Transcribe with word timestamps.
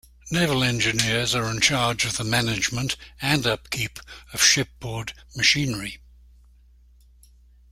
Naval 0.31 0.63
engineers 0.63 1.35
are 1.35 1.45
in 1.51 1.61
charge 1.61 2.05
of 2.05 2.17
the 2.17 2.23
management 2.23 2.95
and 3.21 3.45
upkeep 3.45 3.99
of 4.33 4.41
ship-board 4.41 5.13
machinery. 5.35 5.99